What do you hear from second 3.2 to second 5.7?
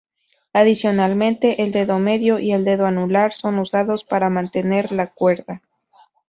son usados para mantener la cuerda.